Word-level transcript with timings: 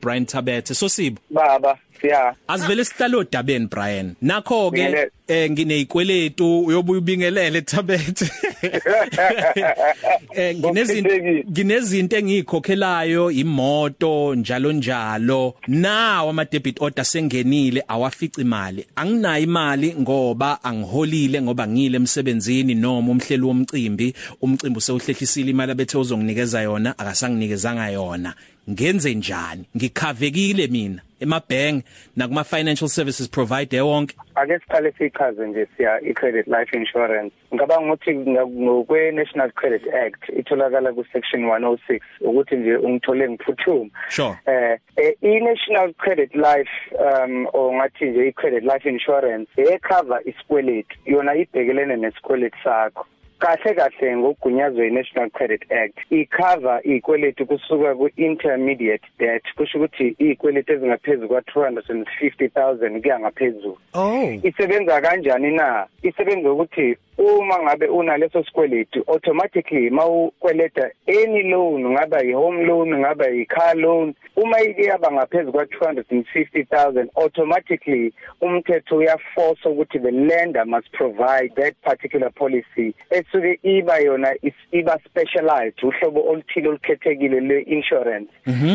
Brian 0.00 0.26
Tabethe 0.26 0.74
so 0.74 0.88
sibo 0.88 1.18
baba 1.30 1.78
siya. 2.00 2.34
Asivele 2.48 2.84
sihlalo 2.84 3.18
odabeni 3.18 3.66
Brian. 3.66 4.16
Nakho 4.22 4.70
ke 4.70 5.10
eh 5.28 5.50
nginezikweletu 5.50 6.64
uyobuya 6.66 6.98
ubingelele 7.00 7.62
Tabethe 7.62 8.30
eh 10.36 10.56
nginezinto 10.56 11.10
nginezinto 11.50 12.16
engikhokhelayo 12.16 13.30
imoto 13.30 14.34
njalo 14.34 14.72
njalo. 14.72 15.54
Nawo 15.68 16.30
ama 16.30 16.44
debit 16.44 16.80
order 16.82 17.04
sengenile 17.04 17.84
awafici 17.88 18.40
imali 18.40 18.86
anginayo 18.96 19.42
imali 19.42 19.94
ngoba 20.00 20.64
angiholile 20.64 21.42
ngoba 21.42 21.68
ngile 21.68 21.96
emsebenzini 21.96 22.74
noma 22.74 23.10
umhleli 23.10 23.42
womcimbi. 23.42 24.14
Umcimbi 24.42 24.78
usewuhlehlisile 24.78 25.50
imali 25.50 25.72
abethe 25.72 25.98
uzonginikeza 25.98 26.62
yona 26.62 26.98
akasanginikezanga 26.98 27.88
yona. 27.88 28.34
Ngenze 28.70 29.14
njani? 29.14 29.64
Ngikhavekile 29.76 30.66
mina. 30.66 31.02
Emabhank 31.20 31.84
nakuma 32.16 32.44
financial 32.44 32.88
services 32.88 33.28
provider 33.28 33.82
wonke? 33.84 34.14
Ake 34.34 34.58
siqale 34.58 34.92
sichaze 34.98 35.46
nje 35.46 35.66
siya 35.76 36.00
i-credit 36.00 36.46
life 36.46 36.76
insurance. 36.76 37.34
Ngicabanga 37.54 37.92
ukuthi 37.92 38.14
ngokwe 38.14 39.12
National 39.12 39.50
Credit 39.52 39.94
Act 39.94 40.28
itholakala 40.38 40.92
ku 40.92 41.04
section 41.12 41.42
106 41.44 42.00
ukuthi 42.20 42.56
nje 42.56 42.76
ungithole 42.76 43.28
ngiphuthuma. 43.28 43.90
Sure. 44.08 44.38
Eh 44.46 44.78
i-National 45.22 45.94
Credit 45.94 46.34
Life 46.34 46.70
um 47.00 47.46
ongathi 47.52 48.04
nje 48.04 48.28
i-credit 48.28 48.64
life 48.64 48.88
insurance 48.88 49.50
ecover 49.56 50.20
isikweletu 50.24 50.96
yona 51.06 51.34
ibhekelene 51.34 51.96
nesikweletu 51.96 52.58
sakho. 52.64 53.06
Kahle 53.40 53.74
kahle 53.74 54.16
ngokugunyazwe 54.16 54.86
iNational 54.88 55.30
Credit 55.30 55.72
Act 55.72 55.98
icover 56.10 56.80
ikweletu 56.84 57.46
kusuka 57.46 57.94
ku-intermediate 57.94 59.06
debt 59.18 59.44
kusho 59.56 59.78
ukuthi 59.78 60.06
ikweletu 60.18 60.72
ezingaphezulu 60.72 61.28
kwa 61.28 61.40
250000 61.40 63.00
kuya 63.00 63.20
ngaphezulu. 63.20 63.78
Oh. 63.94 64.32
Isebenza 64.42 65.00
kanjani 65.00 65.50
na? 65.50 65.86
Isebenza 66.02 66.52
ukuthi 66.52 66.96
uma 67.20 67.62
ngabe 67.62 67.86
unaleso 67.86 68.44
sikweletu 68.44 69.04
automatically 69.06 69.90
mawukweleta 69.90 70.90
any 71.06 71.42
loan 71.42 71.90
ngaba 71.90 72.24
i-home 72.24 72.64
loan 72.64 72.98
ngaba 72.98 73.30
i-car 73.30 73.76
loan 73.76 74.14
uma 74.36 74.60
iyaba 74.60 75.12
ngaphezulu 75.12 75.52
kwa 75.52 75.64
250000 75.64 77.06
automatically 77.14 78.12
umthetho 78.40 78.96
uyaforce 78.96 79.68
ukuthi 79.68 79.98
the 79.98 80.10
lender 80.10 80.66
must 80.66 80.90
provide 80.90 81.52
that 81.54 81.74
particular 81.82 82.32
policy 82.32 82.94
esuke 83.10 83.58
iba 83.62 83.98
yona 83.98 84.34
iba 84.72 84.98
specialized 85.04 85.84
uhlobo 85.84 86.30
oluthile 86.30 86.68
olukhethekile 86.68 87.40
le-insurance 87.40 88.30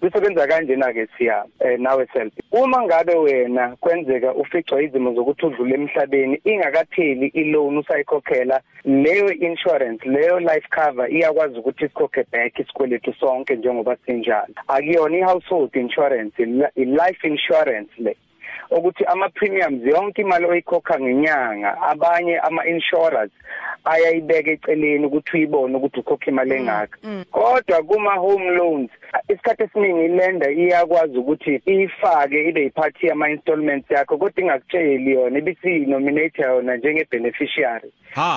kusebenza 0.00 0.46
kanjena 0.46 0.92
ke 0.92 1.08
siya 1.18 1.44
nawe 1.78 2.06
self. 2.12 2.32
Uma 2.52 2.82
ngabe 2.82 3.14
wena 3.14 3.76
kwenzeka 3.76 4.34
uficwa 4.34 4.82
izimo 4.82 5.14
zokuthi 5.14 5.46
udlule 5.46 5.74
emhlabeni 5.74 6.40
ingakapheli 6.44 7.26
i-loan 7.26 7.78
usayikhokhela 8.26 8.60
leyo 8.84 9.32
insurance 9.32 10.08
leyo 10.08 10.40
life 10.40 10.68
cover 10.70 11.10
iyakwazi 11.12 11.58
ukuthi 11.58 11.84
isikhokhe 11.84 12.24
back 12.32 12.58
isikweletu 12.58 13.14
sonke 13.20 13.56
njengoba 13.56 13.96
sinjalo. 14.06 14.54
Akuyona 14.68 15.16
i-household 15.18 15.76
insurance 15.76 16.42
i-life 16.76 17.28
insurance 17.28 17.90
le. 17.98 18.16
Ukuthi 18.70 19.04
ama 19.04 19.28
premiums 19.28 19.86
yonke 19.86 20.22
imali 20.22 20.46
oyikhokha 20.46 21.00
ngenyanga 21.00 21.82
abanye 21.82 22.38
ama 22.38 22.66
insurers 22.66 23.30
ayayibeka 23.84 24.50
eceleni 24.50 25.06
ukuthi 25.06 25.30
uyibone 25.36 25.76
ukuthi 25.76 26.00
ukhokha 26.00 26.30
imali 26.30 26.54
engaka. 26.54 26.98
kodwa 27.30 27.82
kuma 27.82 28.14
home 28.14 28.50
loans 28.50 28.90
isikhathi 29.28 29.62
esiningi 29.62 30.04
ilender 30.04 30.52
iyakwazi 30.52 31.18
ukuthi 31.18 31.60
ifake 31.66 32.48
ibe 32.48 32.62
yiphathi 32.62 33.06
yama 33.06 33.30
installments 33.30 33.90
yakho 33.90 34.18
kodwa 34.18 34.42
ingakutsheli 34.42 35.10
yona 35.10 35.38
ibisi 35.38 35.78
nominate 35.86 36.42
yona 36.42 36.76
njenge 36.76 37.06
beneficiary 37.10 37.90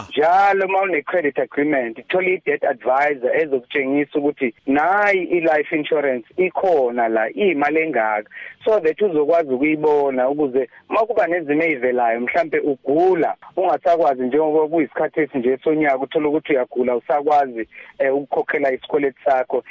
njalo 0.09 0.67
mawune 0.67 1.01
credit 1.01 1.39
agreement 1.39 1.97
ithola 1.97 2.29
i 2.29 2.41
debt 2.45 2.63
advisor 2.63 3.37
ezokutshengisa 3.41 4.19
ukuthi 4.19 4.53
nayi 4.67 5.23
i 5.23 5.39
life 5.39 5.75
insurance 5.75 6.27
ikhona 6.37 7.07
la 7.07 7.29
imali 7.29 7.81
engaka. 7.81 8.29
So 8.65 8.79
that 8.79 9.01
uzokwazi 9.01 9.53
ukuyibona 9.53 10.18
ukuze 10.27 10.69
makuba 10.89 11.27
nezimo 11.27 11.63
ezivelayo 11.63 12.19
mhlambe 12.19 12.59
ugula 12.59 13.35
ungasakwazi 13.55 14.23
njengoba 14.23 14.67
kuyisikhathi 14.67 15.19
esinje 15.19 15.57
sonyaka 15.63 15.97
uthola 15.97 16.29
ukuthi 16.29 16.53
uyagula 16.53 16.95
usakwazi 16.95 17.67
ukukhokhela 18.13 18.73
isikweletu 18.73 19.19
sakho 19.25 19.63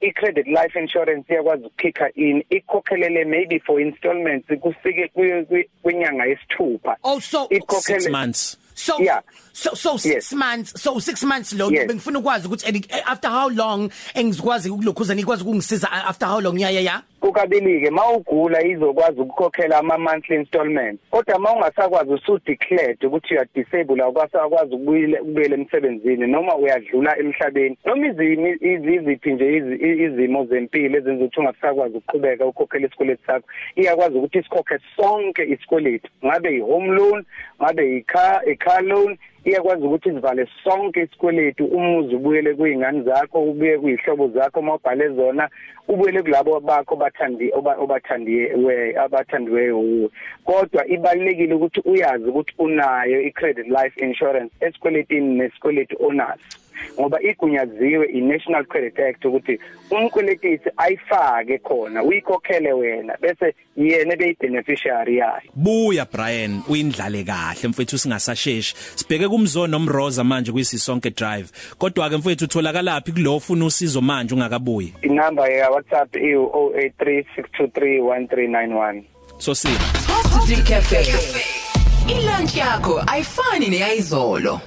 i 0.00 0.12
credit 0.12 0.46
life 0.46 0.80
insurance 0.80 1.32
iyakwazi 1.32 1.64
ukukhipha 1.66 2.10
in 2.14 2.44
ikhokhelele 2.50 3.24
maybe 3.24 3.60
for 3.60 3.80
installments 3.80 4.46
kusike 4.60 5.10
kwinyanga 5.82 6.24
yesithupha 6.24 6.96
also 7.02 7.44
6 7.44 8.10
months 8.10 8.58
So 8.74 8.98
yeah. 8.98 9.20
so 9.52 9.70
so 9.74 9.94
6 9.94 10.04
yes. 10.04 10.32
months 10.32 10.82
so 10.82 10.98
6 10.98 11.24
months 11.26 11.52
lo 11.52 11.70
yes. 11.70 11.86
bengifuna 11.86 12.18
ukwazi 12.18 12.46
ukuthi 12.46 12.86
after 13.06 13.30
how 13.30 13.48
long 13.48 13.90
engizikwazi 14.14 14.70
ukulokhuza 14.70 15.14
nikwazi 15.14 15.42
ukungisiza 15.42 15.92
after 15.92 16.28
how 16.28 16.40
long 16.40 16.58
yeah 16.58 16.72
yeah 16.72 16.84
yeah 16.84 17.02
kukabili 17.24 17.80
ke 17.80 17.90
mawugula 17.90 18.62
izokwazi 18.62 19.20
ukukhokhela 19.20 19.78
ama 19.78 19.98
monthly 19.98 20.36
installments. 20.36 21.02
Kodwa 21.10 21.38
mawungasakwazi 21.38 22.12
usu 22.12 22.40
declared 22.46 23.04
ukuthi 23.04 23.34
you 23.34 23.44
disable 23.54 24.02
awukwazi 24.02 24.74
ukubuyela 24.74 25.22
ukubuyela 25.22 25.54
emsebenzini 25.54 26.26
noma 26.26 26.56
uyadlula 26.56 27.18
emhlabeni. 27.18 27.78
Noma 27.84 28.06
izimi 28.06 28.50
iziphi 28.60 29.32
nje 29.32 29.56
izimo 30.04 30.44
zempilo 30.44 30.98
ezenza 30.98 31.24
ukuthi 31.24 31.40
ungasakwazi 31.40 31.96
ukuqhubeka 31.96 32.46
ukhokhela 32.46 32.86
isikweletu 32.86 33.22
sakho 33.26 33.48
iyakwazi 33.76 34.18
ukuthi 34.18 34.38
isikhokhe 34.38 34.78
sonke 34.96 35.42
isikweletu. 35.44 36.10
Ngabe 36.26 36.56
i 36.56 36.60
home 36.60 36.88
loan 36.88 37.24
ngabe 37.62 37.96
i 37.96 38.02
car 38.02 38.42
i 38.46 38.56
car 38.56 38.82
loan 38.82 39.18
iyakwazi 39.44 39.84
ukuthi 39.86 40.10
sivale 40.10 40.48
sonke 40.64 41.02
isikweletu 41.02 41.64
umuzi 41.66 42.14
ubuyele 42.14 42.54
kuyingane 42.54 43.02
zakho 43.02 43.42
ubuye 43.42 43.78
kuyihlobo 43.78 44.28
zakho 44.28 44.62
mawubhale 44.62 45.08
zona 45.08 45.48
ubuyele 45.88 46.22
kulabo 46.22 46.60
bakho 46.60 46.96
bathandi 46.96 47.52
obathandiye 47.82 48.54
we 48.54 48.96
abathandiweyo 48.96 50.10
kodwa 50.44 50.86
ibalekile 50.86 51.54
ukuthi 51.54 51.80
uyazi 51.84 52.24
ukuthi 52.24 52.54
unayo 52.58 53.22
i-credit 53.22 53.66
life 53.68 54.00
insurance 54.06 54.52
esikweletini 54.60 55.36
nesikweletu 55.38 55.96
onaso. 56.06 56.63
Ngoba 57.00 57.22
igunyaziwe 57.22 58.06
iNational 58.06 58.64
Credit 58.64 59.00
Act 59.00 59.24
ukuthi 59.24 59.58
umkweletisi 59.90 60.70
ayifake 60.76 61.58
khona 61.58 62.02
uyikhokhele 62.02 62.72
wena 62.72 63.16
bese 63.20 63.54
yena 63.76 64.16
beyibeneficiary 64.16 65.16
yayo 65.16 65.50
buya 65.54 66.06
Brian 66.12 66.62
uyindlale 66.68 67.24
kahle 67.24 67.68
mfethu 67.68 67.98
singasasheshi. 67.98 68.74
Sibheke 68.94 69.28
kumzono 69.28 69.66
nomroza 69.66 70.24
manje 70.24 70.52
kwisisonke 70.52 71.10
drive. 71.10 71.48
Kodwa 71.78 72.10
ke 72.10 72.16
mfethu 72.16 72.44
utholakalapi 72.44 73.12
kulo 73.12 73.36
ufuna 73.36 73.66
usizo 73.66 74.00
manje 74.00 74.34
ungakabuyi? 74.34 74.94
Inamba 75.02 75.48
ya 75.48 75.70
WhatsApp 75.70 76.16
i 76.16 76.34
0836231391 76.34 79.02
so 79.38 79.54
si 79.54 79.68
Positive 80.06 80.62
Cafe. 80.62 81.04
Ilunch 82.08 82.56
yakho 82.56 83.02
ayifani 83.06 83.68
neyizolo 83.68 84.60